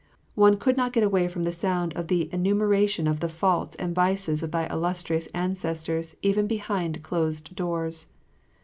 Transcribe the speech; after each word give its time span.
One 0.33 0.57
could 0.57 0.77
not 0.77 0.93
get 0.93 1.03
away 1.03 1.27
from 1.27 1.43
the 1.43 1.51
sound 1.51 1.93
of 1.93 2.07
the 2.07 2.27
enumeration 2.33 3.05
of 3.05 3.19
the 3.19 3.29
faults 3.29 3.75
and 3.75 3.93
vices 3.93 4.41
of 4.41 4.49
thy 4.49 4.65
illustrious 4.65 5.27
ancestors 5.27 6.15
even 6.23 6.47
behind 6.47 7.03
closed 7.03 7.55
doors. 7.55 8.07